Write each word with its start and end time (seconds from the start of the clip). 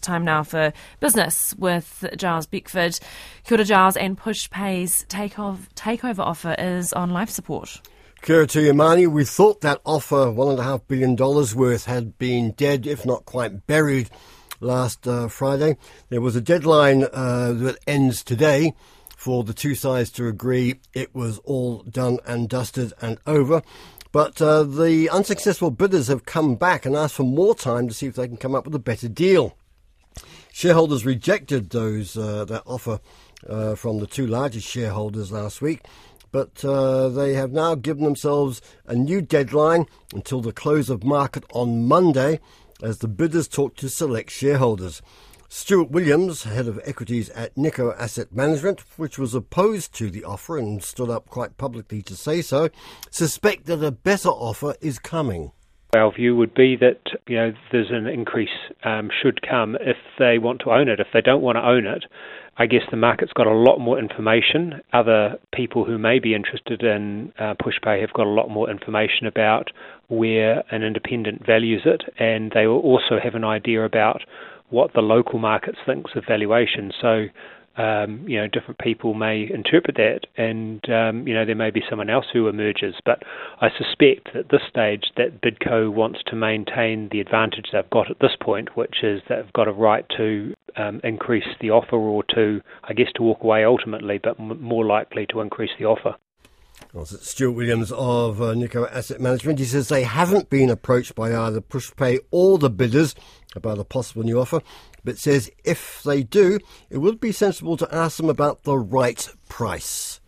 Time 0.00 0.24
now 0.24 0.42
for 0.42 0.72
business 0.98 1.54
with 1.58 2.04
Giles 2.16 2.46
Beckford. 2.46 2.98
Kia 3.44 3.58
ora, 3.58 3.64
Giles, 3.64 3.96
and 3.96 4.18
Pushpay's 4.18 5.04
takeover, 5.08 5.68
takeover 5.74 6.20
offer 6.20 6.54
is 6.58 6.92
on 6.92 7.10
life 7.10 7.30
support. 7.30 7.80
Kia 8.22 8.46
to 8.46 8.60
you, 8.60 8.72
Marnie. 8.72 9.10
We 9.10 9.24
thought 9.24 9.62
that 9.62 9.80
offer, 9.84 10.26
$1.5 10.26 10.82
billion 10.88 11.16
worth, 11.16 11.86
had 11.86 12.18
been 12.18 12.52
dead, 12.52 12.86
if 12.86 13.06
not 13.06 13.24
quite 13.24 13.66
buried, 13.66 14.10
last 14.60 15.08
uh, 15.08 15.28
Friday. 15.28 15.78
There 16.10 16.20
was 16.20 16.36
a 16.36 16.40
deadline 16.40 17.04
uh, 17.04 17.52
that 17.52 17.78
ends 17.86 18.22
today 18.22 18.74
for 19.16 19.44
the 19.44 19.54
two 19.54 19.74
sides 19.74 20.10
to 20.10 20.26
agree 20.26 20.80
it 20.92 21.14
was 21.14 21.38
all 21.44 21.82
done 21.82 22.18
and 22.26 22.48
dusted 22.48 22.92
and 23.00 23.18
over. 23.26 23.62
But 24.12 24.42
uh, 24.42 24.64
the 24.64 25.08
unsuccessful 25.08 25.70
bidders 25.70 26.08
have 26.08 26.24
come 26.24 26.56
back 26.56 26.84
and 26.84 26.96
asked 26.96 27.14
for 27.14 27.22
more 27.22 27.54
time 27.54 27.86
to 27.88 27.94
see 27.94 28.06
if 28.06 28.16
they 28.16 28.26
can 28.26 28.36
come 28.36 28.54
up 28.54 28.64
with 28.64 28.74
a 28.74 28.80
better 28.80 29.08
deal. 29.08 29.56
Shareholders 30.60 31.06
rejected 31.06 31.70
those 31.70 32.18
uh, 32.18 32.44
that 32.44 32.64
offer 32.66 33.00
uh, 33.48 33.74
from 33.76 33.98
the 33.98 34.06
two 34.06 34.26
largest 34.26 34.68
shareholders 34.68 35.32
last 35.32 35.62
week, 35.62 35.86
but 36.32 36.62
uh, 36.62 37.08
they 37.08 37.32
have 37.32 37.50
now 37.50 37.74
given 37.74 38.04
themselves 38.04 38.60
a 38.84 38.94
new 38.94 39.22
deadline 39.22 39.86
until 40.12 40.42
the 40.42 40.52
close 40.52 40.90
of 40.90 41.02
market 41.02 41.44
on 41.54 41.88
Monday 41.88 42.40
as 42.82 42.98
the 42.98 43.08
bidders 43.08 43.48
talk 43.48 43.74
to 43.76 43.88
select 43.88 44.30
shareholders. 44.30 45.00
Stuart 45.48 45.90
Williams, 45.90 46.42
head 46.42 46.68
of 46.68 46.78
equities 46.84 47.30
at 47.30 47.56
Nikko 47.56 47.94
Asset 47.94 48.30
Management, 48.30 48.80
which 48.98 49.18
was 49.18 49.34
opposed 49.34 49.94
to 49.94 50.10
the 50.10 50.24
offer 50.24 50.58
and 50.58 50.84
stood 50.84 51.08
up 51.08 51.30
quite 51.30 51.56
publicly 51.56 52.02
to 52.02 52.14
say 52.14 52.42
so, 52.42 52.68
suspect 53.10 53.64
that 53.64 53.82
a 53.82 53.90
better 53.90 54.28
offer 54.28 54.74
is 54.82 54.98
coming. 54.98 55.52
Our 55.92 56.12
view 56.12 56.36
would 56.36 56.54
be 56.54 56.76
that 56.76 57.00
you 57.26 57.36
know 57.36 57.52
there's 57.72 57.90
an 57.90 58.06
increase 58.06 58.48
um, 58.84 59.10
should 59.10 59.40
come 59.42 59.76
if 59.80 59.96
they 60.18 60.38
want 60.38 60.60
to 60.60 60.70
own 60.70 60.88
it. 60.88 61.00
If 61.00 61.08
they 61.12 61.20
don't 61.20 61.42
want 61.42 61.56
to 61.56 61.66
own 61.66 61.84
it, 61.84 62.04
I 62.56 62.66
guess 62.66 62.82
the 62.90 62.96
market's 62.96 63.32
got 63.32 63.48
a 63.48 63.54
lot 63.54 63.78
more 63.78 63.98
information. 63.98 64.82
Other 64.92 65.38
people 65.52 65.84
who 65.84 65.98
may 65.98 66.20
be 66.20 66.34
interested 66.34 66.82
in 66.82 67.32
uh, 67.38 67.54
Pushpay 67.54 68.00
have 68.02 68.12
got 68.12 68.26
a 68.26 68.30
lot 68.30 68.50
more 68.50 68.70
information 68.70 69.26
about 69.26 69.70
where 70.08 70.62
an 70.70 70.84
independent 70.84 71.44
values 71.44 71.82
it, 71.84 72.02
and 72.18 72.52
they 72.54 72.66
will 72.68 72.80
also 72.80 73.18
have 73.22 73.34
an 73.34 73.44
idea 73.44 73.84
about 73.84 74.22
what 74.68 74.92
the 74.92 75.00
local 75.00 75.38
market 75.40 75.74
thinks 75.84 76.12
of 76.14 76.24
valuation. 76.28 76.92
So 77.00 77.26
um, 77.80 78.28
you 78.28 78.38
know, 78.38 78.46
different 78.46 78.78
people 78.78 79.14
may 79.14 79.48
interpret 79.48 79.96
that, 79.96 80.20
and 80.36 80.86
um, 80.90 81.26
you 81.26 81.32
know, 81.32 81.46
there 81.46 81.54
may 81.54 81.70
be 81.70 81.82
someone 81.88 82.10
else 82.10 82.26
who 82.30 82.46
emerges. 82.46 82.94
But 83.06 83.22
I 83.60 83.68
suspect 83.70 84.36
at 84.36 84.50
this 84.50 84.60
stage 84.68 85.04
that 85.16 85.40
Bidco 85.40 85.90
wants 85.90 86.20
to 86.26 86.36
maintain 86.36 87.08
the 87.10 87.20
advantage 87.20 87.68
they've 87.72 87.88
got 87.88 88.10
at 88.10 88.18
this 88.20 88.36
point, 88.38 88.76
which 88.76 88.96
is 89.02 89.22
that 89.28 89.42
they've 89.42 89.52
got 89.54 89.66
a 89.68 89.72
right 89.72 90.04
to 90.18 90.54
um, 90.76 91.00
increase 91.04 91.46
the 91.60 91.70
offer, 91.70 91.96
or 91.96 92.22
to, 92.34 92.60
I 92.84 92.92
guess, 92.92 93.08
to 93.14 93.22
walk 93.22 93.42
away 93.42 93.64
ultimately, 93.64 94.20
but 94.22 94.38
m- 94.38 94.60
more 94.60 94.84
likely 94.84 95.26
to 95.30 95.40
increase 95.40 95.70
the 95.78 95.86
offer. 95.86 96.16
Well, 96.92 97.04
Stuart 97.04 97.52
Williams 97.52 97.92
of 97.92 98.42
uh, 98.42 98.54
Nikko 98.54 98.86
Asset 98.86 99.20
Management. 99.20 99.58
He 99.58 99.64
says 99.64 99.88
they 99.88 100.02
haven't 100.02 100.50
been 100.50 100.70
approached 100.70 101.14
by 101.14 101.34
either 101.34 101.60
Pushpay 101.60 102.18
or 102.30 102.58
the 102.58 102.70
bidders 102.70 103.14
about 103.54 103.78
a 103.78 103.84
possible 103.84 104.22
new 104.22 104.40
offer, 104.40 104.60
but 105.04 105.18
says 105.18 105.50
if 105.64 106.02
they 106.02 106.22
do, 106.22 106.58
it 106.88 106.98
would 106.98 107.20
be 107.20 107.32
sensible 107.32 107.76
to 107.76 107.94
ask 107.94 108.16
them 108.16 108.30
about 108.30 108.64
the 108.64 108.78
right 108.78 109.28
price. 109.48 110.20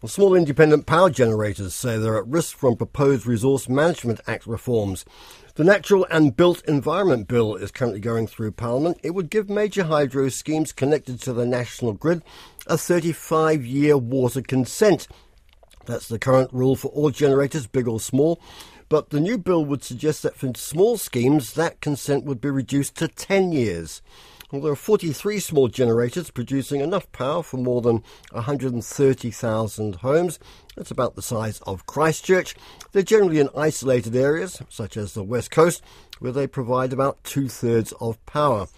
Well, 0.00 0.08
small 0.08 0.36
independent 0.36 0.86
power 0.86 1.10
generators 1.10 1.74
say 1.74 1.98
they're 1.98 2.18
at 2.18 2.26
risk 2.28 2.56
from 2.56 2.76
proposed 2.76 3.26
Resource 3.26 3.68
Management 3.68 4.20
Act 4.28 4.46
reforms. 4.46 5.04
The 5.56 5.64
Natural 5.64 6.06
and 6.08 6.36
Built 6.36 6.62
Environment 6.68 7.26
Bill 7.26 7.56
is 7.56 7.72
currently 7.72 7.98
going 7.98 8.28
through 8.28 8.52
Parliament. 8.52 9.00
It 9.02 9.10
would 9.10 9.28
give 9.28 9.50
major 9.50 9.82
hydro 9.82 10.28
schemes 10.28 10.70
connected 10.70 11.20
to 11.22 11.32
the 11.32 11.44
national 11.44 11.94
grid 11.94 12.22
a 12.68 12.78
35 12.78 13.66
year 13.66 13.98
water 13.98 14.40
consent. 14.40 15.08
That's 15.86 16.06
the 16.06 16.20
current 16.20 16.52
rule 16.52 16.76
for 16.76 16.88
all 16.88 17.10
generators, 17.10 17.66
big 17.66 17.88
or 17.88 17.98
small. 17.98 18.40
But 18.88 19.10
the 19.10 19.20
new 19.20 19.36
bill 19.36 19.64
would 19.64 19.84
suggest 19.84 20.22
that 20.22 20.36
for 20.36 20.52
small 20.56 20.96
schemes, 20.96 21.52
that 21.54 21.80
consent 21.80 22.24
would 22.24 22.40
be 22.40 22.50
reduced 22.50 22.96
to 22.96 23.08
10 23.08 23.52
years. 23.52 24.00
Well, 24.50 24.62
there 24.62 24.72
are 24.72 24.76
43 24.76 25.40
small 25.40 25.68
generators 25.68 26.30
producing 26.30 26.80
enough 26.80 27.10
power 27.12 27.42
for 27.42 27.58
more 27.58 27.82
than 27.82 28.02
130,000 28.32 29.96
homes. 29.96 30.38
That's 30.74 30.90
about 30.90 31.16
the 31.16 31.22
size 31.22 31.60
of 31.66 31.84
Christchurch. 31.84 32.54
They're 32.92 33.02
generally 33.02 33.40
in 33.40 33.50
isolated 33.54 34.16
areas, 34.16 34.62
such 34.70 34.96
as 34.96 35.12
the 35.12 35.22
West 35.22 35.50
Coast, 35.50 35.82
where 36.18 36.32
they 36.32 36.46
provide 36.46 36.94
about 36.94 37.22
two 37.24 37.48
thirds 37.48 37.92
of 38.00 38.24
power. 38.24 38.68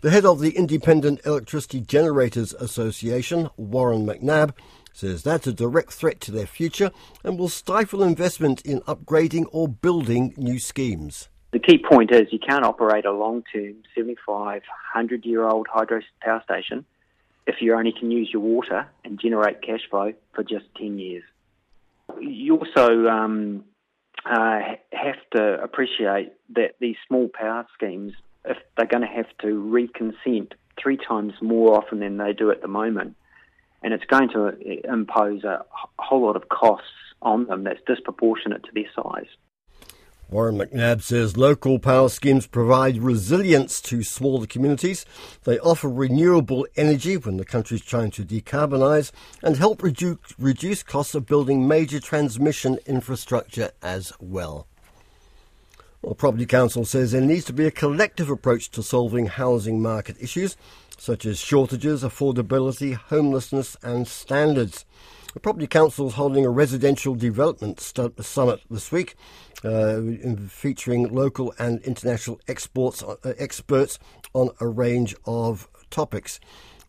The 0.00 0.10
head 0.10 0.24
of 0.24 0.40
the 0.40 0.56
Independent 0.56 1.20
Electricity 1.24 1.80
Generators 1.80 2.52
Association, 2.54 3.50
Warren 3.56 4.06
McNabb, 4.06 4.54
says 4.92 5.22
that's 5.22 5.46
a 5.46 5.52
direct 5.52 5.92
threat 5.92 6.20
to 6.20 6.30
their 6.30 6.46
future 6.46 6.90
and 7.24 7.38
will 7.38 7.48
stifle 7.48 8.02
investment 8.02 8.60
in 8.62 8.80
upgrading 8.82 9.46
or 9.52 9.68
building 9.68 10.34
new 10.36 10.58
schemes. 10.58 11.28
The 11.52 11.58
key 11.58 11.78
point 11.78 12.12
is 12.12 12.32
you 12.32 12.38
can't 12.38 12.64
operate 12.64 13.04
a 13.04 13.12
long 13.12 13.42
term 13.52 13.74
75, 13.96 14.62
100 14.62 15.24
year 15.24 15.44
old 15.44 15.66
hydro 15.72 16.00
power 16.20 16.42
station 16.44 16.84
if 17.46 17.56
you 17.60 17.74
only 17.74 17.92
can 17.92 18.10
use 18.10 18.30
your 18.32 18.42
water 18.42 18.88
and 19.04 19.18
generate 19.20 19.62
cash 19.62 19.80
flow 19.90 20.12
for 20.34 20.44
just 20.44 20.66
10 20.76 20.98
years. 20.98 21.24
You 22.20 22.58
also 22.58 23.08
um, 23.08 23.64
uh, 24.24 24.60
have 24.92 25.16
to 25.34 25.60
appreciate 25.62 26.32
that 26.54 26.76
these 26.80 26.96
small 27.08 27.28
power 27.28 27.66
schemes, 27.74 28.12
if 28.44 28.56
they're 28.76 28.86
going 28.86 29.02
to 29.02 29.08
have 29.08 29.26
to 29.42 29.46
reconsent 29.46 30.52
three 30.80 30.96
times 30.96 31.34
more 31.40 31.76
often 31.76 32.00
than 32.00 32.18
they 32.18 32.32
do 32.32 32.50
at 32.50 32.62
the 32.62 32.68
moment, 32.68 33.16
and 33.82 33.94
it's 33.94 34.04
going 34.04 34.28
to 34.30 34.48
uh, 34.48 34.92
impose 34.92 35.44
a 35.44 35.64
whole 35.98 36.22
lot 36.22 36.36
of 36.36 36.48
costs 36.48 36.86
on 37.22 37.46
them 37.46 37.64
that's 37.64 37.80
disproportionate 37.86 38.62
to 38.64 38.70
their 38.74 38.90
size. 38.94 39.28
Warren 40.30 40.58
McNabb 40.58 41.02
says 41.02 41.36
local 41.36 41.80
power 41.80 42.08
schemes 42.08 42.46
provide 42.46 42.98
resilience 42.98 43.80
to 43.80 44.04
smaller 44.04 44.46
communities. 44.46 45.04
They 45.42 45.58
offer 45.58 45.88
renewable 45.88 46.68
energy 46.76 47.16
when 47.16 47.36
the 47.36 47.44
country 47.44 47.78
is 47.78 47.84
trying 47.84 48.12
to 48.12 48.24
decarbonise 48.24 49.10
and 49.42 49.56
help 49.56 49.82
reduce, 49.82 50.18
reduce 50.38 50.84
costs 50.84 51.16
of 51.16 51.26
building 51.26 51.66
major 51.66 51.98
transmission 51.98 52.78
infrastructure 52.86 53.72
as 53.82 54.12
well. 54.20 54.68
Well, 56.02 56.14
Property 56.14 56.46
Council 56.46 56.86
says 56.86 57.12
there 57.12 57.20
needs 57.20 57.44
to 57.44 57.52
be 57.52 57.66
a 57.66 57.70
collective 57.70 58.30
approach 58.30 58.70
to 58.70 58.82
solving 58.82 59.26
housing 59.26 59.82
market 59.82 60.16
issues 60.18 60.56
such 60.96 61.26
as 61.26 61.38
shortages, 61.38 62.02
affordability, 62.02 62.94
homelessness, 62.94 63.76
and 63.82 64.08
standards. 64.08 64.86
The 65.34 65.40
Property 65.40 65.66
Council 65.66 66.08
is 66.08 66.14
holding 66.14 66.46
a 66.46 66.50
residential 66.50 67.14
development 67.14 67.80
summit 67.80 68.60
this 68.70 68.90
week, 68.90 69.14
uh, 69.62 70.00
featuring 70.48 71.14
local 71.14 71.52
and 71.58 71.82
international 71.82 72.40
exports, 72.48 73.02
uh, 73.02 73.16
experts 73.36 73.98
on 74.32 74.50
a 74.58 74.66
range 74.66 75.14
of 75.26 75.68
topics. 75.90 76.40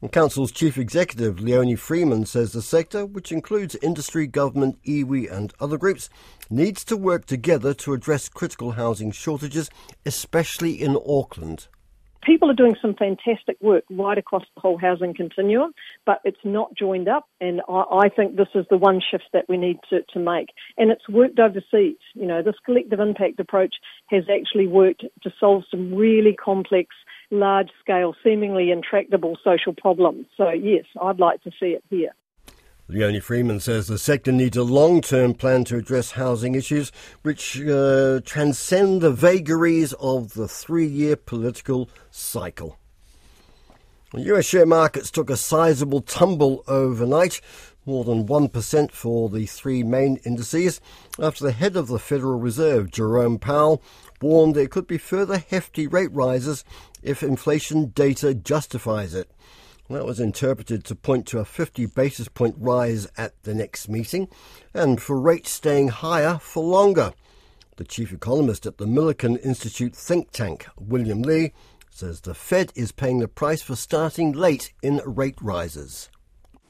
The 0.02 0.10
Council's 0.10 0.52
Chief 0.52 0.80
Executive, 0.80 1.40
Leonie 1.40 1.76
Freeman, 1.76 2.26
says 2.26 2.54
the 2.54 2.64
sector, 2.64 3.06
which 3.06 3.32
includes 3.32 3.76
industry, 3.84 4.26
government, 4.26 4.82
iwi, 4.82 5.32
and 5.32 5.54
other 5.60 5.78
groups, 5.78 6.10
needs 6.50 6.84
to 6.86 6.98
work 6.98 7.28
together 7.28 7.76
to 7.76 7.94
address 7.94 8.28
critical 8.28 8.72
housing 8.72 9.12
shortages, 9.12 9.70
especially 10.04 10.72
in 10.72 10.98
Auckland 11.08 11.68
people 12.24 12.50
are 12.50 12.56
doing 12.56 12.76
some 12.82 12.96
fantastic 12.96 13.58
work 13.62 13.84
right 13.90 14.18
across 14.18 14.44
the 14.56 14.62
whole 14.62 14.78
housing 14.78 15.14
continuum, 15.14 15.74
but 16.06 16.20
it's 16.24 16.44
not 16.44 16.76
joined 16.78 17.08
up. 17.08 17.28
And 17.40 17.62
I, 17.68 17.84
I 18.04 18.10
think 18.10 18.36
this 18.36 18.48
is 18.56 18.66
the 18.70 18.78
one 18.78 19.02
shift 19.10 19.26
that 19.34 19.46
we 19.50 19.58
need 19.58 19.78
to, 19.90 20.02
to 20.14 20.20
make. 20.20 20.50
And 20.78 20.92
it's 20.92 21.08
worked 21.10 21.40
overseas. 21.40 21.98
You 22.14 22.28
know, 22.28 22.42
this 22.42 22.56
collective 22.66 23.00
impact 23.00 23.40
approach 23.40 23.76
has 24.10 24.24
actually 24.32 24.68
worked 24.68 25.04
to 25.24 25.34
solve 25.40 25.64
some 25.70 25.94
really 25.94 26.34
complex, 26.34 26.96
large 27.32 27.70
scale, 27.80 28.16
seemingly 28.24 28.72
intractable 28.72 29.38
social 29.44 29.74
problems. 29.74 30.28
So, 30.38 30.50
yes, 30.50 30.86
I'd 31.02 31.20
like 31.20 31.42
to 31.44 31.52
see 31.60 31.68
it 31.68 31.84
here. 31.90 32.12
Leonie 32.88 33.22
Freeman 33.22 33.62
says 33.62 33.88
the 33.88 33.98
sector 33.98 34.34
needs 34.34 34.58
a 34.58 34.64
long 34.64 35.00
term 35.00 35.34
plan 35.34 35.64
to 35.64 35.78
address 35.78 36.12
housing 36.12 36.56
issues 36.56 36.92
which 37.22 37.62
uh, 37.62 38.20
transcend 38.26 39.02
the 39.02 39.12
vagaries 39.12 39.94
of 39.94 40.34
the 40.34 40.48
three 40.48 40.88
year 40.88 41.16
political 41.16 41.90
cycle. 42.10 42.78
US 44.14 44.44
share 44.44 44.66
markets 44.66 45.10
took 45.10 45.30
a 45.30 45.38
sizable 45.38 46.02
tumble 46.02 46.66
overnight, 46.68 47.40
more 47.86 48.04
than 48.04 48.28
1% 48.28 48.92
for 48.92 49.30
the 49.30 49.46
three 49.46 49.84
main 49.84 50.18
indices, 50.26 50.82
after 51.18 51.46
the 51.46 51.54
head 51.54 51.78
of 51.78 51.88
the 51.88 51.98
Federal 51.98 52.38
Reserve, 52.38 52.92
Jerome 52.92 53.40
Powell, 53.40 53.82
warned 54.22 54.56
there 54.56 54.68
could 54.68 54.88
be 54.88 54.98
further 54.98 55.38
hefty 55.38 55.88
rate 55.88 56.12
rises 56.12 56.64
if 57.02 57.24
inflation 57.24 57.88
data 57.88 58.34
justifies 58.34 59.14
it. 59.14 59.30
That 59.90 60.06
was 60.06 60.22
interpreted 60.22 60.86
to 60.86 60.96
point 60.96 61.28
to 61.28 61.40
a 61.40 61.46
50 61.46 61.86
basis 61.88 62.30
point 62.30 62.56
rise 62.58 63.08
at 63.18 63.34
the 63.44 63.54
next 63.54 63.90
meeting 63.90 64.30
and 64.74 65.02
for 65.02 65.20
rates 65.20 65.52
staying 65.52 65.90
higher 65.90 66.38
for 66.42 66.64
longer. 66.64 67.14
The 67.76 67.84
chief 67.84 68.14
economist 68.14 68.66
at 68.66 68.78
the 68.78 68.86
Milken 68.86 69.44
Institute 69.44 69.96
think 69.96 70.32
tank, 70.32 70.68
William 70.80 71.22
Lee, 71.22 71.52
says 71.90 72.22
the 72.22 72.34
Fed 72.34 72.72
is 72.76 72.92
paying 72.92 73.20
the 73.20 73.28
price 73.28 73.62
for 73.62 73.76
starting 73.76 74.32
late 74.32 74.72
in 74.82 75.02
rate 75.06 75.38
rises. 75.42 76.10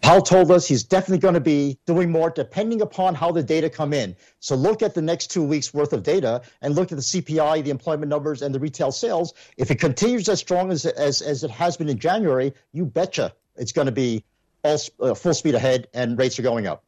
Powell 0.02 0.22
told 0.22 0.52
us 0.52 0.68
he's 0.68 0.84
definitely 0.84 1.20
going 1.20 1.36
to 1.36 1.40
be 1.40 1.78
doing 1.86 2.12
more 2.12 2.30
depending 2.30 2.82
upon 2.82 3.14
how 3.16 3.32
the 3.32 3.44
data 3.44 3.70
come 3.70 3.94
in. 3.94 4.16
So 4.40 4.56
look 4.56 4.82
at 4.82 4.96
the 4.96 5.02
next 5.02 5.28
two 5.28 5.44
weeks 5.44 5.74
worth 5.74 5.94
of 5.94 6.04
data 6.04 6.42
and 6.62 6.76
look 6.76 6.92
at 6.92 6.98
the 6.98 7.04
CPI, 7.04 7.64
the 7.64 7.70
employment 7.70 8.10
numbers, 8.10 8.42
and 8.42 8.54
the 8.54 8.60
retail 8.60 8.92
sales. 8.92 9.34
If 9.58 9.70
it 9.70 9.80
continues 9.80 10.28
as 10.28 10.40
strong 10.40 10.72
as, 10.72 10.86
as, 10.86 11.22
as 11.22 11.44
it 11.44 11.52
has 11.52 11.78
been 11.78 11.88
in 11.88 12.00
January, 12.00 12.54
you 12.74 12.86
betcha 12.86 13.34
it's 13.56 13.72
going 13.72 13.86
to 13.86 13.92
be 13.92 14.24
all 14.64 14.78
uh, 15.00 15.14
full 15.14 15.34
speed 15.34 15.56
ahead 15.56 15.88
and 15.94 16.18
rates 16.18 16.40
are 16.40 16.44
going 16.44 16.68
up. 16.68 16.84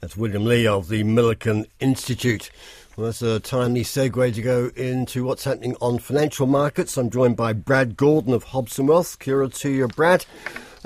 That's 0.00 0.16
William 0.16 0.44
Lee 0.44 0.66
of 0.66 0.88
the 0.88 1.02
Milken 1.04 1.66
Institute. 1.80 2.50
Well, 2.96 3.06
that's 3.06 3.22
a 3.22 3.40
timely 3.40 3.82
segue 3.82 4.34
to 4.34 4.42
go 4.42 4.70
into 4.76 5.24
what's 5.24 5.44
happening 5.44 5.76
on 5.80 5.98
financial 5.98 6.46
markets. 6.46 6.96
I'm 6.96 7.10
joined 7.10 7.36
by 7.36 7.52
Brad 7.52 7.96
Gordon 7.96 8.32
of 8.32 8.44
Hobson 8.44 8.86
Wealth. 8.86 9.18
Kia 9.18 9.46
to 9.48 9.70
you, 9.70 9.88
Brad. 9.88 10.26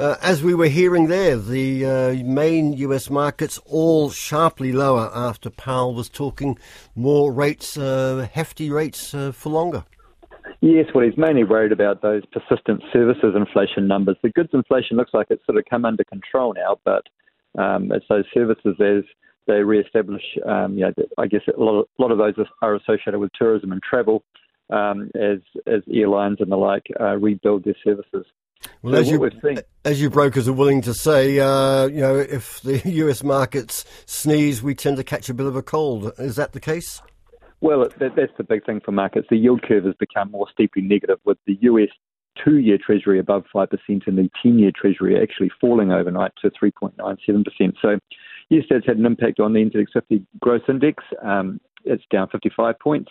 Uh, 0.01 0.17
as 0.23 0.43
we 0.43 0.55
were 0.55 0.65
hearing 0.65 1.09
there, 1.09 1.37
the 1.37 1.85
uh, 1.85 2.25
main 2.25 2.73
US 2.73 3.11
markets 3.11 3.59
all 3.67 4.09
sharply 4.09 4.73
lower 4.73 5.11
after 5.15 5.51
Powell 5.51 5.93
was 5.93 6.09
talking 6.09 6.59
more 6.97 7.31
rates, 7.31 7.77
uh, 7.77 8.27
hefty 8.33 8.71
rates 8.71 9.13
uh, 9.13 9.31
for 9.31 9.51
longer. 9.51 9.85
Yes, 10.63 10.87
well, 10.95 11.05
he's 11.05 11.19
mainly 11.19 11.45
worried 11.45 11.71
about 11.71 12.01
those 12.01 12.23
persistent 12.33 12.83
services 12.91 13.35
inflation 13.37 13.87
numbers. 13.87 14.17
The 14.23 14.31
goods 14.31 14.49
inflation 14.55 14.97
looks 14.97 15.13
like 15.13 15.27
it's 15.29 15.45
sort 15.45 15.59
of 15.59 15.65
come 15.69 15.85
under 15.85 16.05
control 16.05 16.55
now, 16.55 16.79
but 16.83 17.03
um, 17.63 17.93
it's 17.93 18.07
those 18.09 18.25
services 18.33 18.77
as 18.81 19.05
they 19.47 19.61
re-establish. 19.61 20.25
Um, 20.47 20.79
you 20.79 20.87
know, 20.87 20.95
I 21.19 21.27
guess 21.27 21.43
a 21.55 21.61
lot, 21.61 21.79
of, 21.79 21.87
a 21.99 22.03
lot 22.03 22.11
of 22.11 22.17
those 22.17 22.47
are 22.63 22.75
associated 22.75 23.19
with 23.19 23.33
tourism 23.39 23.71
and 23.71 23.83
travel, 23.83 24.25
um, 24.71 25.11
as 25.15 25.41
as 25.67 25.83
airlines 25.93 26.39
and 26.41 26.51
the 26.51 26.57
like 26.57 26.87
uh, 26.99 27.17
rebuild 27.17 27.65
their 27.65 27.77
services. 27.85 28.25
Well, 28.83 28.95
so 28.95 29.01
as, 29.01 29.11
you, 29.11 29.31
as 29.85 30.03
you 30.03 30.11
brokers 30.11 30.49
are 30.49 30.53
willing 30.53 30.83
to 30.83 30.95
say, 30.95 31.39
uh, 31.39 31.87
you 31.87 32.01
know, 32.01 32.17
if 32.17 32.61
the 32.63 32.81
US 33.07 33.23
markets 33.23 33.85
sneeze, 34.07 34.63
we 34.63 34.75
tend 34.75 34.97
to 34.97 35.05
catch 35.05 35.29
a 35.29 35.35
bit 35.35 35.47
of 35.47 35.57
a 35.57 35.63
cold. 35.63 36.13
Is 36.19 36.37
that 36.37 36.53
the 36.53 36.61
case? 36.61 37.03
Well, 37.61 37.89
that, 37.99 38.17
that's 38.17 38.33
the 38.39 38.45
big 38.45 38.65
thing 38.65 38.81
for 38.83 38.93
markets. 38.93 39.29
The 39.31 39.37
yield 39.37 39.63
curve 39.63 39.85
has 39.85 39.95
become 39.99 40.31
more 40.31 40.47
steeply 40.53 40.83
negative, 40.83 41.19
with 41.25 41.39
the 41.47 41.59
US 41.63 41.89
two 42.43 42.59
year 42.59 42.79
Treasury 42.79 43.19
above 43.19 43.45
5% 43.55 43.69
and 43.89 44.19
the 44.19 44.31
10 44.43 44.59
year 44.59 44.73
Treasury 44.75 45.21
actually 45.21 45.51
falling 45.61 45.93
overnight 45.93 46.33
to 46.43 46.51
3.97%. 46.51 47.75
So, 47.83 47.99
yes, 48.49 48.65
that's 48.71 48.87
had 48.87 48.97
an 48.97 49.07
impact 49.07 49.41
on 49.41 49.53
the 49.53 49.61
NZX 49.61 49.87
50 49.93 50.27
gross 50.41 50.63
index. 50.69 51.05
Um, 51.23 51.61
it's 51.85 52.05
down 52.11 52.29
55 52.29 52.79
points. 52.79 53.11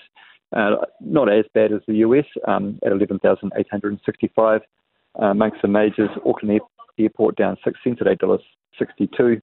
Uh, 0.55 0.77
not 0.99 1.31
as 1.31 1.45
bad 1.53 1.71
as 1.71 1.81
the 1.87 1.97
US 1.97 2.25
um, 2.47 2.79
at 2.83 2.91
11,865. 2.91 4.61
Uh, 5.15 5.33
the 5.33 5.67
majors, 5.67 6.09
Auckland 6.25 6.59
Air- 6.61 7.03
Airport 7.03 7.35
down 7.35 7.57
6 7.63 7.79
cents 7.83 8.01
at 8.01 8.07
$8.62. 8.07 9.41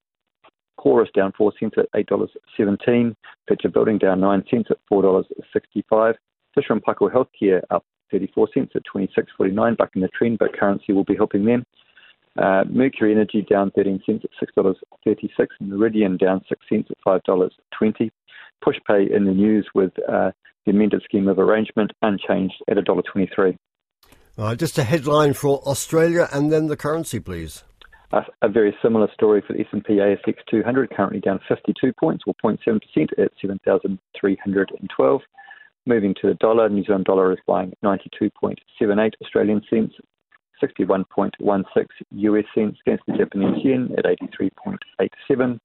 Chorus 0.76 1.08
down 1.14 1.32
4 1.36 1.52
cents 1.58 1.74
at 1.78 1.90
$8.17. 1.92 3.14
Fletcher 3.48 3.68
Building 3.68 3.98
down 3.98 4.20
9 4.20 4.44
cents 4.50 4.68
at 4.70 4.78
$4.65. 4.92 6.14
Fisher 6.54 6.72
and 6.72 6.84
Paykel 6.84 7.12
Healthcare 7.12 7.62
up 7.70 7.84
34 8.10 8.48
cents 8.54 8.72
at 8.74 8.82
26.49, 8.94 9.76
bucking 9.76 10.02
the 10.02 10.08
trend, 10.08 10.38
but 10.38 10.56
currency 10.56 10.92
will 10.92 11.04
be 11.04 11.16
helping 11.16 11.44
them. 11.44 11.64
Uh, 12.38 12.64
Mercury 12.68 13.12
Energy 13.12 13.42
down 13.42 13.70
13 13.72 14.02
cents 14.04 14.24
at 14.24 14.48
$6.36, 14.56 15.30
Meridian 15.60 16.16
down 16.16 16.42
6 16.48 16.66
cents 16.68 16.88
at 16.90 17.22
$5.20. 17.24 18.10
Pushpay 18.64 19.14
in 19.14 19.24
the 19.24 19.32
news 19.32 19.66
with 19.74 19.92
uh, 20.08 20.30
the 20.64 20.72
amended 20.72 21.02
scheme 21.02 21.28
of 21.28 21.38
arrangement 21.38 21.92
unchanged 22.02 22.54
at 22.68 22.76
$1.23. 22.76 23.56
Uh, 24.38 24.54
just 24.54 24.76
a 24.76 24.84
headline 24.84 25.32
for 25.32 25.60
Australia 25.66 26.28
and 26.30 26.52
then 26.52 26.66
the 26.66 26.76
currency, 26.76 27.18
please. 27.18 27.64
A, 28.12 28.20
a, 28.42 28.48
very 28.48 28.76
similar 28.82 29.08
story 29.14 29.42
for 29.46 29.54
the 29.54 29.60
S&P 29.60 29.94
ASX 29.94 30.36
200, 30.50 30.90
currently 30.90 31.20
down 31.20 31.40
52 31.48 31.92
points, 31.94 32.24
or 32.26 32.34
0.7% 32.44 32.78
at 33.18 33.32
7,312. 33.40 35.20
Moving 35.86 36.14
to 36.20 36.28
the 36.28 36.34
dollar, 36.34 36.68
New 36.68 36.84
Zealand 36.84 37.06
dollar 37.06 37.32
is 37.32 37.38
buying 37.46 37.72
92.78 37.82 39.12
Australian 39.22 39.62
cents, 39.70 39.94
61.16 40.62 41.86
US 42.10 42.44
cents 42.54 42.78
against 42.86 43.04
the 43.06 43.16
Japanese 43.16 43.64
yen 43.64 43.90
at 43.96 44.04
83.87, 44.04 45.58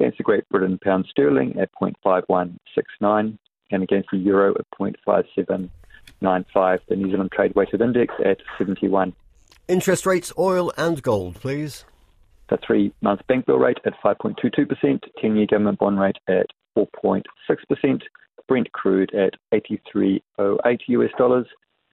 against 0.00 0.18
the 0.18 0.24
Great 0.24 0.48
Britain 0.48 0.78
pound 0.82 1.06
sterling 1.10 1.56
at 1.60 1.70
0.5169, 1.80 3.38
and 3.70 3.82
against 3.82 4.08
the 4.10 4.18
euro 4.18 4.54
at 4.54 4.66
0.5795. 6.22 6.80
The 6.88 6.96
New 6.96 7.10
Zealand 7.10 7.32
Trade 7.32 7.54
Weighted 7.54 7.80
Index 7.80 8.14
at 8.24 8.38
71. 8.58 9.12
Interest 9.68 10.06
rates, 10.06 10.32
oil 10.38 10.72
and 10.76 11.02
gold, 11.02 11.36
please. 11.36 11.84
The 12.48 12.58
three 12.64 12.92
month 13.00 13.26
bank 13.26 13.46
bill 13.46 13.58
rate 13.58 13.78
at 13.84 13.94
5.22%, 14.04 15.00
10 15.20 15.36
year 15.36 15.46
government 15.46 15.78
bond 15.78 15.98
rate 15.98 16.18
at 16.28 16.46
4.6%. 16.76 18.02
Brent 18.48 18.72
crude 18.72 19.12
at 19.12 19.34
83.08 19.52 20.78
US 20.86 21.10
dollars 21.18 21.46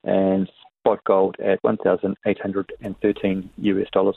and 0.04 0.48
spot 0.80 1.04
gold 1.06 1.36
at 1.44 1.58
1,813 1.64 3.50
US 3.58 3.88
dollars. 3.92 4.16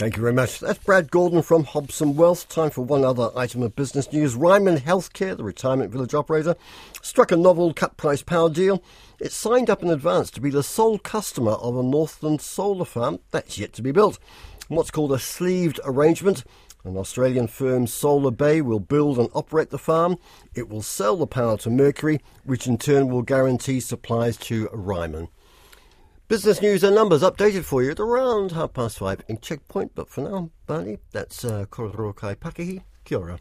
Thank 0.00 0.16
you 0.16 0.22
very 0.22 0.32
much. 0.32 0.60
That's 0.60 0.78
Brad 0.78 1.10
Gordon 1.10 1.42
from 1.42 1.64
Hobson 1.64 2.16
Wealth. 2.16 2.48
Time 2.48 2.70
for 2.70 2.80
one 2.80 3.04
other 3.04 3.28
item 3.36 3.62
of 3.62 3.76
business 3.76 4.10
news. 4.10 4.34
Ryman 4.34 4.78
Healthcare, 4.78 5.36
the 5.36 5.44
retirement 5.44 5.92
village 5.92 6.14
operator, 6.14 6.56
struck 7.02 7.30
a 7.30 7.36
novel 7.36 7.74
cut 7.74 7.98
price 7.98 8.22
power 8.22 8.48
deal. 8.48 8.82
It 9.18 9.30
signed 9.30 9.68
up 9.68 9.82
in 9.82 9.90
advance 9.90 10.30
to 10.30 10.40
be 10.40 10.48
the 10.48 10.62
sole 10.62 10.98
customer 10.98 11.50
of 11.50 11.76
a 11.76 11.82
Northland 11.82 12.40
solar 12.40 12.86
farm 12.86 13.18
that's 13.30 13.58
yet 13.58 13.74
to 13.74 13.82
be 13.82 13.92
built. 13.92 14.18
What's 14.68 14.90
called 14.90 15.12
a 15.12 15.18
sleeved 15.18 15.78
arrangement 15.84 16.44
an 16.82 16.96
Australian 16.96 17.46
firm, 17.46 17.86
Solar 17.86 18.30
Bay, 18.30 18.62
will 18.62 18.80
build 18.80 19.18
and 19.18 19.28
operate 19.34 19.68
the 19.68 19.76
farm. 19.76 20.16
It 20.54 20.70
will 20.70 20.80
sell 20.80 21.14
the 21.14 21.26
power 21.26 21.58
to 21.58 21.68
Mercury, 21.68 22.20
which 22.44 22.66
in 22.66 22.78
turn 22.78 23.10
will 23.10 23.20
guarantee 23.20 23.80
supplies 23.80 24.38
to 24.38 24.70
Ryman. 24.72 25.28
Business 26.30 26.62
news 26.62 26.84
and 26.84 26.94
numbers 26.94 27.22
updated 27.22 27.64
for 27.64 27.82
you 27.82 27.90
at 27.90 27.98
around 27.98 28.52
half 28.52 28.72
past 28.72 28.98
five 28.98 29.20
in 29.26 29.40
Checkpoint. 29.40 29.96
But 29.96 30.08
for 30.08 30.20
now, 30.20 30.50
Barney, 30.64 30.98
that's 31.10 31.44
uh, 31.44 31.64
Korero 31.68 32.14
Kai 32.14 32.36
Pakihi. 32.36 32.84
Kia 33.04 33.18
ora. 33.18 33.38